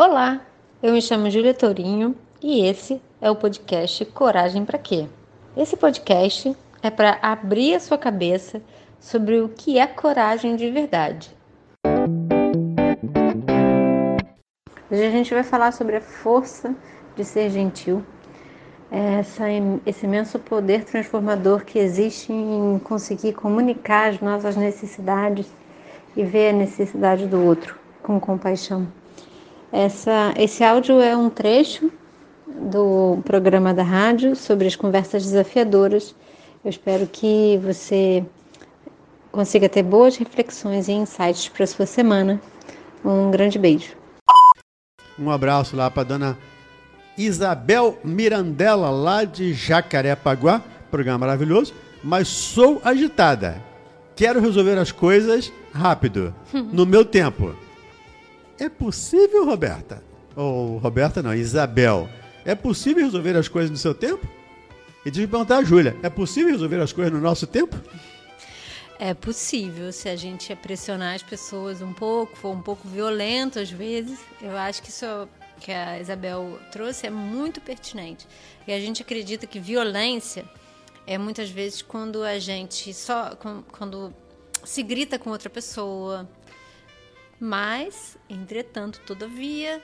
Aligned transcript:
Olá, 0.00 0.42
eu 0.80 0.92
me 0.92 1.02
chamo 1.02 1.28
Júlia 1.28 1.52
Tourinho 1.52 2.14
e 2.40 2.64
esse 2.64 3.02
é 3.20 3.28
o 3.28 3.34
podcast 3.34 4.04
Coragem 4.04 4.64
para 4.64 4.78
Quê? 4.78 5.08
Esse 5.56 5.76
podcast 5.76 6.56
é 6.80 6.88
para 6.88 7.18
abrir 7.20 7.74
a 7.74 7.80
sua 7.80 7.98
cabeça 7.98 8.62
sobre 9.00 9.40
o 9.40 9.48
que 9.48 9.76
é 9.76 9.88
coragem 9.88 10.54
de 10.54 10.70
verdade. 10.70 11.36
Hoje 14.88 15.04
a 15.04 15.10
gente 15.10 15.34
vai 15.34 15.42
falar 15.42 15.72
sobre 15.72 15.96
a 15.96 16.00
força 16.00 16.76
de 17.16 17.24
ser 17.24 17.50
gentil, 17.50 18.00
essa, 18.92 19.46
esse 19.84 20.06
imenso 20.06 20.38
poder 20.38 20.84
transformador 20.84 21.64
que 21.64 21.76
existe 21.76 22.32
em 22.32 22.78
conseguir 22.84 23.32
comunicar 23.32 24.10
as 24.10 24.20
nossas 24.20 24.54
necessidades 24.54 25.50
e 26.16 26.22
ver 26.22 26.50
a 26.50 26.52
necessidade 26.52 27.26
do 27.26 27.44
outro 27.44 27.76
com 28.00 28.20
compaixão. 28.20 28.86
Essa, 29.72 30.32
esse 30.36 30.64
áudio 30.64 31.00
é 31.00 31.16
um 31.16 31.28
trecho 31.28 31.90
do 32.46 33.18
programa 33.24 33.74
da 33.74 33.82
rádio 33.82 34.34
sobre 34.34 34.66
as 34.66 34.74
conversas 34.74 35.24
desafiadoras. 35.24 36.14
Eu 36.64 36.70
espero 36.70 37.06
que 37.06 37.58
você 37.62 38.24
consiga 39.30 39.68
ter 39.68 39.82
boas 39.82 40.16
reflexões 40.16 40.88
e 40.88 40.92
insights 40.92 41.48
para 41.48 41.64
a 41.64 41.66
sua 41.66 41.86
semana. 41.86 42.40
Um 43.04 43.30
grande 43.30 43.58
beijo. 43.58 43.96
Um 45.18 45.30
abraço 45.30 45.76
lá 45.76 45.90
para 45.90 46.04
dona 46.04 46.38
Isabel 47.16 47.98
Mirandela, 48.02 48.90
lá 48.90 49.24
de 49.24 49.52
Jacarepaguá. 49.52 50.62
Programa 50.90 51.18
maravilhoso, 51.18 51.74
mas 52.02 52.28
sou 52.28 52.80
agitada. 52.82 53.62
Quero 54.16 54.40
resolver 54.40 54.78
as 54.78 54.90
coisas 54.90 55.52
rápido, 55.72 56.34
no 56.72 56.86
meu 56.86 57.04
tempo. 57.04 57.54
É 58.58 58.68
possível, 58.68 59.44
Roberta? 59.44 60.02
Ou 60.34 60.78
Roberta 60.78 61.22
não, 61.22 61.34
Isabel. 61.34 62.08
É 62.44 62.54
possível 62.54 63.04
resolver 63.04 63.36
as 63.36 63.48
coisas 63.48 63.70
no 63.70 63.76
seu 63.76 63.94
tempo? 63.94 64.26
E 65.04 65.10
tive 65.10 65.26
que 65.26 65.30
perguntar 65.30 65.58
a 65.58 65.64
Júlia: 65.64 65.96
é 66.02 66.10
possível 66.10 66.52
resolver 66.52 66.80
as 66.80 66.92
coisas 66.92 67.12
no 67.12 67.20
nosso 67.20 67.46
tempo? 67.46 67.76
É 68.98 69.14
possível, 69.14 69.92
se 69.92 70.08
a 70.08 70.16
gente 70.16 70.54
pressionar 70.56 71.14
as 71.14 71.22
pessoas 71.22 71.80
um 71.80 71.92
pouco, 71.92 72.36
for 72.36 72.50
um 72.50 72.60
pouco 72.60 72.88
violento 72.88 73.60
às 73.60 73.70
vezes. 73.70 74.18
Eu 74.42 74.56
acho 74.56 74.82
que 74.82 74.88
isso 74.88 75.06
que 75.60 75.70
a 75.70 76.00
Isabel 76.00 76.58
trouxe 76.72 77.06
é 77.06 77.10
muito 77.10 77.60
pertinente. 77.60 78.26
E 78.66 78.72
a 78.72 78.80
gente 78.80 79.02
acredita 79.02 79.46
que 79.46 79.60
violência 79.60 80.44
é 81.06 81.16
muitas 81.16 81.48
vezes 81.48 81.80
quando 81.80 82.22
a 82.24 82.38
gente 82.38 82.92
só 82.92 83.36
quando 83.70 84.12
se 84.64 84.82
grita 84.82 85.18
com 85.18 85.30
outra 85.30 85.48
pessoa, 85.48 86.28
mas, 87.40 88.18
entretanto, 88.28 89.00
todavia, 89.06 89.82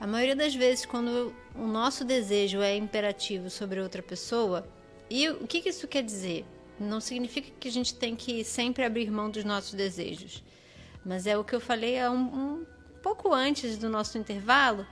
a 0.00 0.06
maioria 0.06 0.34
das 0.34 0.54
vezes, 0.54 0.84
quando 0.84 1.34
o 1.54 1.66
nosso 1.66 2.04
desejo 2.04 2.60
é 2.60 2.76
imperativo 2.76 3.48
sobre 3.48 3.80
outra 3.80 4.02
pessoa, 4.02 4.66
e 5.08 5.28
o 5.28 5.46
que, 5.46 5.68
isso 5.68 5.86
quer 5.86 6.02
dizer? 6.02 6.44
Não 6.80 7.00
significa 7.00 7.50
que 7.60 7.68
a 7.68 7.72
gente 7.72 7.94
tem 7.94 8.16
que 8.16 8.42
sempre 8.42 8.84
abrir 8.84 9.10
mão 9.10 9.30
dos 9.30 9.44
nossos 9.44 9.74
desejos, 9.74 10.42
mas 11.04 11.26
é 11.26 11.36
o 11.36 11.44
que 11.44 11.54
eu 11.54 11.60
falei 11.60 12.00
há 12.00 12.10
um, 12.10 12.16
um 12.16 12.66
pouco 13.02 13.32
antes 13.32 13.76
do 13.76 13.88
nosso 13.88 14.18
intervalo, 14.18 14.86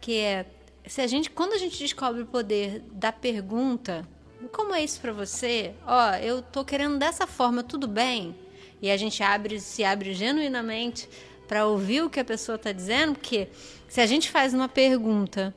que 0.00 0.18
é 0.18 0.46
se 0.86 1.00
a 1.00 1.06
gente, 1.06 1.30
quando 1.30 1.54
a 1.54 1.58
gente 1.58 1.78
descobre 1.78 2.22
o 2.22 2.26
poder 2.26 2.80
da 2.92 3.10
pergunta, 3.10 4.06
como 4.52 4.74
é 4.74 4.84
isso 4.84 5.00
para 5.00 5.12
você? 5.12 5.74
Ó, 5.86 6.10
oh, 6.10 6.14
eu 6.16 6.42
tô 6.42 6.64
querendo 6.64 6.98
dessa 6.98 7.26
forma, 7.26 7.62
tudo 7.62 7.88
bem? 7.88 8.36
E 8.82 8.90
a 8.90 8.96
gente 8.96 9.22
abre, 9.22 9.60
se 9.60 9.82
abre 9.82 10.12
genuinamente 10.12 11.08
para 11.46 11.66
ouvir 11.66 12.02
o 12.02 12.10
que 12.10 12.20
a 12.20 12.24
pessoa 12.24 12.56
está 12.56 12.72
dizendo, 12.72 13.14
porque 13.14 13.48
se 13.88 14.00
a 14.00 14.06
gente 14.06 14.30
faz 14.30 14.54
uma 14.54 14.68
pergunta 14.68 15.54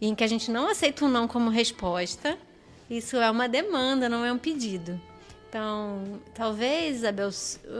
em 0.00 0.14
que 0.14 0.24
a 0.24 0.26
gente 0.26 0.50
não 0.50 0.68
aceita 0.68 1.04
um 1.04 1.08
não 1.08 1.26
como 1.26 1.50
resposta, 1.50 2.38
isso 2.88 3.16
é 3.16 3.30
uma 3.30 3.48
demanda, 3.48 4.08
não 4.08 4.24
é 4.24 4.32
um 4.32 4.38
pedido. 4.38 5.00
Então, 5.48 6.20
talvez, 6.34 6.96
Isabel, 6.96 7.30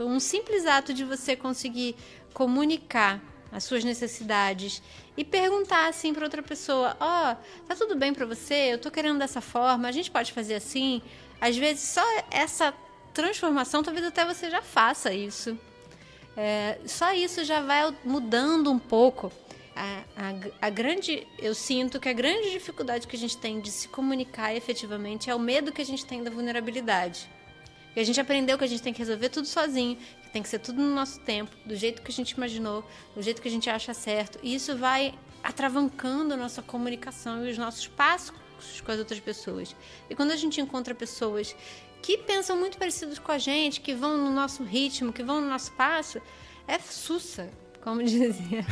um 0.05 0.19
simples 0.19 0.65
ato 0.65 0.93
de 0.93 1.03
você 1.03 1.35
conseguir 1.35 1.95
comunicar 2.33 3.21
as 3.51 3.63
suas 3.63 3.83
necessidades 3.83 4.81
e 5.17 5.23
perguntar 5.23 5.87
assim 5.87 6.13
para 6.13 6.23
outra 6.23 6.41
pessoa: 6.41 6.95
"Ó, 6.99 7.31
oh, 7.31 7.35
tá 7.67 7.75
tudo 7.75 7.95
bem 7.95 8.13
para 8.13 8.25
você? 8.25 8.73
Eu 8.73 8.79
tô 8.79 8.89
querendo 8.91 9.19
dessa 9.19 9.41
forma, 9.41 9.87
a 9.87 9.91
gente 9.91 10.09
pode 10.09 10.31
fazer 10.33 10.55
assim?" 10.55 11.01
Às 11.41 11.57
vezes 11.57 11.83
só 11.83 12.03
essa 12.29 12.73
transformação, 13.13 13.81
talvez 13.83 14.05
até 14.05 14.25
você 14.25 14.49
já 14.49 14.61
faça 14.61 15.13
isso. 15.13 15.57
É, 16.41 16.79
só 16.85 17.13
isso 17.13 17.43
já 17.43 17.59
vai 17.59 17.93
mudando 18.05 18.71
um 18.71 18.79
pouco. 18.79 19.29
A, 19.75 20.03
a, 20.15 20.67
a, 20.67 20.69
grande, 20.69 21.27
eu 21.37 21.53
sinto 21.53 21.99
que 21.99 22.07
a 22.07 22.13
grande 22.13 22.51
dificuldade 22.51 23.05
que 23.07 23.15
a 23.17 23.19
gente 23.19 23.37
tem 23.37 23.59
de 23.59 23.69
se 23.69 23.89
comunicar 23.89 24.55
efetivamente 24.55 25.29
é 25.29 25.35
o 25.35 25.39
medo 25.39 25.69
que 25.69 25.81
a 25.81 25.85
gente 25.85 26.05
tem 26.05 26.23
da 26.23 26.31
vulnerabilidade. 26.31 27.29
E 27.93 27.99
a 27.99 28.03
gente 28.05 28.21
aprendeu 28.21 28.57
que 28.57 28.63
a 28.63 28.67
gente 28.67 28.81
tem 28.81 28.93
que 28.93 28.99
resolver 28.99 29.27
tudo 29.27 29.49
sozinho, 29.49 29.97
que 29.97 30.29
tem 30.31 30.41
que 30.41 30.47
ser 30.47 30.59
tudo 30.59 30.81
no 30.81 30.95
nosso 30.95 31.19
tempo, 31.19 31.53
do 31.65 31.75
jeito 31.75 32.01
que 32.01 32.09
a 32.09 32.13
gente 32.13 32.31
imaginou, 32.31 32.85
do 33.13 33.21
jeito 33.21 33.41
que 33.41 33.49
a 33.49 33.51
gente 33.51 33.69
acha 33.69 33.93
certo. 33.93 34.39
E 34.41 34.55
isso 34.55 34.77
vai 34.77 35.13
atravancando 35.43 36.33
a 36.35 36.37
nossa 36.37 36.61
comunicação 36.61 37.45
e 37.45 37.51
os 37.51 37.57
nossos 37.57 37.85
passos 37.89 38.31
com 38.79 38.91
as 38.93 38.99
outras 38.99 39.19
pessoas. 39.19 39.75
E 40.09 40.15
quando 40.15 40.31
a 40.31 40.37
gente 40.37 40.61
encontra 40.61 40.95
pessoas 40.95 41.53
que 42.01 42.17
pensam 42.17 42.57
muito 42.57 42.77
parecidos 42.77 43.19
com 43.19 43.31
a 43.31 43.37
gente, 43.37 43.81
que 43.81 43.93
vão 43.93 44.17
no 44.17 44.29
nosso 44.29 44.63
ritmo, 44.63 45.13
que 45.13 45.23
vão 45.23 45.41
no 45.41 45.49
nosso 45.49 45.71
passo, 45.73 46.21
é 46.67 46.77
sussa, 46.79 47.49
como 47.81 48.01
dizia. 48.03 48.65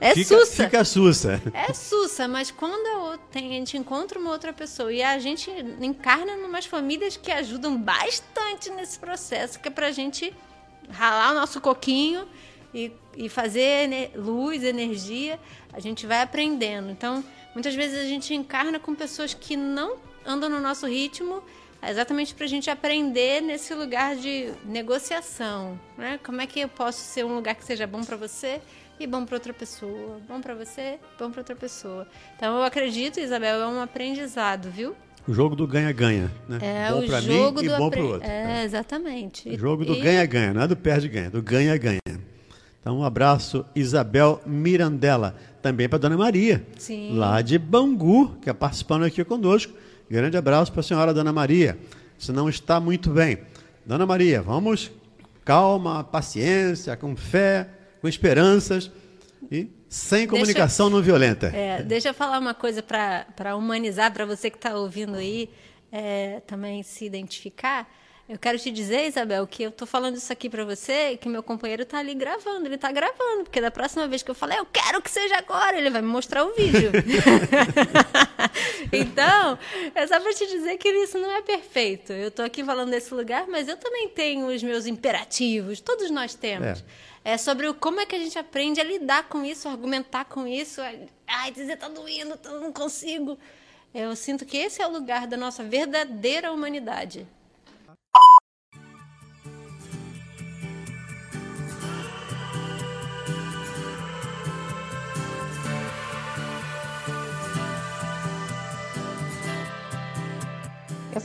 É 0.00 0.14
fica, 0.14 0.38
sussa. 0.38 0.64
Fica 0.64 0.84
sussa. 0.84 1.42
É 1.54 1.72
sussa, 1.72 2.28
mas 2.28 2.50
quando 2.50 3.18
a 3.34 3.38
gente 3.38 3.76
encontra 3.76 4.18
uma 4.18 4.30
outra 4.30 4.52
pessoa 4.52 4.92
e 4.92 5.02
a 5.02 5.18
gente 5.18 5.50
encarna 5.80 6.32
em 6.32 6.44
umas 6.44 6.66
famílias 6.66 7.16
que 7.16 7.30
ajudam 7.30 7.76
bastante 7.76 8.70
nesse 8.70 8.98
processo, 8.98 9.58
que 9.58 9.68
é 9.68 9.70
pra 9.70 9.90
gente 9.90 10.32
ralar 10.90 11.32
o 11.32 11.34
nosso 11.34 11.60
coquinho 11.60 12.26
e, 12.74 12.92
e 13.16 13.28
fazer 13.28 14.10
luz, 14.14 14.62
energia, 14.62 15.38
a 15.72 15.80
gente 15.80 16.06
vai 16.06 16.22
aprendendo. 16.22 16.90
Então, 16.90 17.24
muitas 17.54 17.74
vezes 17.74 17.98
a 17.98 18.04
gente 18.04 18.34
encarna 18.34 18.78
com 18.78 18.94
pessoas 18.94 19.34
que 19.34 19.56
não 19.56 19.96
andam 20.24 20.48
no 20.48 20.60
nosso 20.60 20.86
ritmo 20.86 21.42
exatamente 21.90 22.34
para 22.34 22.44
a 22.44 22.48
gente 22.48 22.70
aprender 22.70 23.40
nesse 23.40 23.74
lugar 23.74 24.14
de 24.16 24.52
negociação, 24.64 25.78
né? 25.98 26.18
Como 26.24 26.40
é 26.40 26.46
que 26.46 26.60
eu 26.60 26.68
posso 26.68 27.00
ser 27.00 27.24
um 27.24 27.34
lugar 27.34 27.54
que 27.54 27.64
seja 27.64 27.86
bom 27.86 28.02
para 28.02 28.16
você 28.16 28.60
e 29.00 29.06
bom 29.06 29.24
para 29.24 29.36
outra 29.36 29.52
pessoa, 29.52 30.20
bom 30.28 30.40
para 30.40 30.54
você, 30.54 30.98
bom 31.18 31.30
para 31.30 31.40
outra 31.40 31.56
pessoa. 31.56 32.06
Então 32.36 32.56
eu 32.56 32.64
acredito, 32.64 33.18
Isabel, 33.18 33.60
é 33.60 33.66
um 33.66 33.80
aprendizado, 33.80 34.70
viu? 34.70 34.94
O 35.26 35.32
jogo 35.32 35.54
do 35.54 35.66
ganha-ganha, 35.66 36.30
né? 36.48 36.58
É, 36.60 36.90
bom 36.90 37.06
para 37.06 37.20
mim 37.20 37.54
e 37.62 37.68
bom 37.68 37.90
para 37.90 38.02
o 38.02 38.08
outro. 38.08 38.28
É, 38.28 38.64
exatamente. 38.64 39.48
O 39.48 39.58
jogo 39.58 39.84
do 39.84 39.96
ganha-ganha, 39.98 40.52
não 40.52 40.62
é 40.62 40.68
do 40.68 40.76
perde-ganha, 40.76 41.30
do 41.30 41.40
ganha-ganha. 41.40 42.00
Então, 42.82 42.98
um 42.98 43.04
abraço, 43.04 43.64
Isabel 43.76 44.42
Mirandela. 44.44 45.36
Também 45.62 45.88
para 45.88 46.00
Dona 46.00 46.16
Maria, 46.16 46.66
Sim. 46.76 47.16
lá 47.16 47.40
de 47.40 47.56
Bangu, 47.56 48.36
que 48.42 48.50
é 48.50 48.52
participando 48.52 49.04
aqui 49.04 49.24
conosco. 49.24 49.72
Grande 50.10 50.36
abraço 50.36 50.72
para 50.72 50.80
a 50.80 50.82
senhora 50.82 51.14
Dona 51.14 51.32
Maria. 51.32 51.78
Se 52.18 52.32
não 52.32 52.48
está 52.48 52.80
muito 52.80 53.10
bem. 53.10 53.38
Dona 53.86 54.04
Maria, 54.04 54.42
vamos 54.42 54.90
calma, 55.44 56.02
paciência, 56.02 56.96
com 56.96 57.16
fé, 57.16 57.68
com 58.00 58.08
esperanças 58.08 58.90
e 59.50 59.68
sem 59.88 60.26
comunicação 60.26 60.86
deixa, 60.86 60.96
não 60.96 61.02
violenta. 61.02 61.46
É, 61.48 61.82
deixa 61.82 62.08
eu 62.08 62.14
falar 62.14 62.38
uma 62.38 62.54
coisa 62.54 62.82
para 62.82 63.56
humanizar, 63.56 64.12
para 64.12 64.24
você 64.24 64.50
que 64.50 64.56
está 64.56 64.74
ouvindo 64.76 65.16
aí 65.16 65.50
é, 65.90 66.40
também 66.46 66.82
se 66.82 67.04
identificar. 67.04 67.88
Eu 68.32 68.38
quero 68.38 68.58
te 68.58 68.70
dizer, 68.70 69.08
Isabel, 69.08 69.46
que 69.46 69.62
eu 69.62 69.70
tô 69.70 69.84
falando 69.84 70.16
isso 70.16 70.32
aqui 70.32 70.48
para 70.48 70.64
você, 70.64 71.18
que 71.18 71.28
meu 71.28 71.42
companheiro 71.42 71.84
tá 71.84 71.98
ali 71.98 72.14
gravando, 72.14 72.66
ele 72.66 72.78
tá 72.78 72.90
gravando, 72.90 73.42
porque 73.42 73.60
da 73.60 73.70
próxima 73.70 74.08
vez 74.08 74.22
que 74.22 74.30
eu 74.30 74.34
falar, 74.34 74.56
eu 74.56 74.64
quero 74.64 75.02
que 75.02 75.10
seja 75.10 75.36
agora, 75.36 75.76
ele 75.76 75.90
vai 75.90 76.00
me 76.00 76.08
mostrar 76.08 76.42
o 76.42 76.54
vídeo. 76.54 76.90
então, 78.90 79.58
é 79.94 80.06
só 80.06 80.18
para 80.18 80.32
te 80.32 80.46
dizer 80.46 80.78
que 80.78 80.88
isso 80.88 81.18
não 81.18 81.30
é 81.30 81.42
perfeito. 81.42 82.14
Eu 82.14 82.30
tô 82.30 82.40
aqui 82.40 82.64
falando 82.64 82.88
desse 82.88 83.12
lugar, 83.12 83.46
mas 83.48 83.68
eu 83.68 83.76
também 83.76 84.08
tenho 84.08 84.46
os 84.46 84.62
meus 84.62 84.86
imperativos, 84.86 85.78
todos 85.82 86.10
nós 86.10 86.34
temos. 86.34 86.82
É. 87.22 87.34
é 87.34 87.36
sobre 87.36 87.68
o, 87.68 87.74
como 87.74 88.00
é 88.00 88.06
que 88.06 88.16
a 88.16 88.18
gente 88.18 88.38
aprende 88.38 88.80
a 88.80 88.84
lidar 88.84 89.28
com 89.28 89.44
isso, 89.44 89.68
a 89.68 89.72
argumentar 89.72 90.24
com 90.24 90.46
isso. 90.46 90.80
Ai, 91.26 91.52
dizer 91.52 91.76
tá 91.76 91.86
doendo, 91.86 92.40
eu 92.46 92.60
não 92.62 92.72
consigo. 92.72 93.38
Eu 93.94 94.16
sinto 94.16 94.46
que 94.46 94.56
esse 94.56 94.80
é 94.80 94.86
o 94.86 94.90
lugar 94.90 95.26
da 95.26 95.36
nossa 95.36 95.62
verdadeira 95.62 96.50
humanidade. 96.50 97.28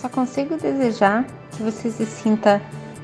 Só 0.01 0.09
consigo 0.09 0.57
desejar 0.57 1.25
que 1.51 1.63
você 1.63 1.89
se 1.91 2.05
sinta 2.05 2.61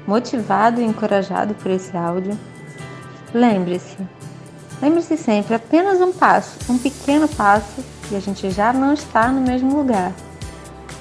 motivado 0.08 0.80
e 0.80 0.84
encorajado 0.84 1.54
por 1.56 1.72
esse 1.72 1.96
áudio. 1.96 2.38
Lembre-se, 3.34 3.98
Lembre-se 4.84 5.16
sempre, 5.16 5.56
apenas 5.56 6.02
um 6.02 6.12
passo, 6.12 6.60
um 6.70 6.78
pequeno 6.78 7.26
passo, 7.30 7.82
e 8.12 8.18
a 8.18 8.20
gente 8.20 8.52
já 8.52 8.74
não 8.74 8.94
está 8.94 9.30
no 9.30 9.40
mesmo 9.40 9.78
lugar. 9.78 10.12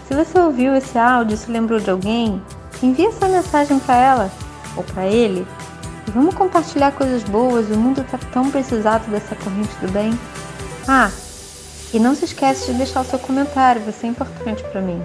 Se 0.07 0.15
você 0.15 0.39
ouviu 0.39 0.73
esse 0.77 0.97
áudio 0.97 1.35
e 1.35 1.37
se 1.37 1.51
lembrou 1.51 1.81
de 1.81 1.91
alguém, 1.91 2.41
envie 2.81 3.07
essa 3.07 3.27
mensagem 3.27 3.81
para 3.81 3.97
ela 3.97 4.31
ou 4.77 4.85
para 4.85 5.07
ele 5.07 5.45
e 6.07 6.11
vamos 6.13 6.33
compartilhar 6.37 6.93
coisas 6.93 7.25
boas. 7.25 7.71
O 7.71 7.77
mundo 7.77 8.03
está 8.03 8.19
tão 8.33 8.53
precisado 8.53 9.11
dessa 9.11 9.35
corrente 9.35 9.75
do 9.81 9.91
bem. 9.91 10.17
Ah, 10.87 11.11
e 11.93 11.99
não 11.99 12.15
se 12.15 12.27
esquece 12.27 12.71
de 12.71 12.79
deixar 12.79 13.01
o 13.01 13.05
seu 13.05 13.19
comentário, 13.19 13.83
vai 13.83 13.93
ser 13.93 14.07
importante 14.07 14.63
para 14.63 14.81
mim. 14.81 15.03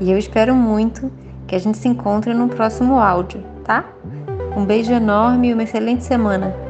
E 0.00 0.10
eu 0.10 0.18
espero 0.18 0.54
muito 0.54 1.10
que 1.46 1.54
a 1.54 1.58
gente 1.58 1.78
se 1.78 1.88
encontre 1.88 2.32
no 2.32 2.48
próximo 2.48 2.98
áudio, 2.98 3.42
tá? 3.64 3.84
Um 4.56 4.64
beijo 4.64 4.92
enorme 4.92 5.48
e 5.48 5.54
uma 5.54 5.62
excelente 5.62 6.04
semana. 6.04 6.67